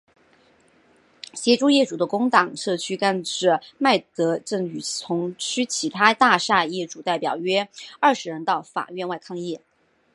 [1.35, 9.59] 协助业主的工党社区干事麦德正与同区其他大厦业主代表约二十人到法院外抗议。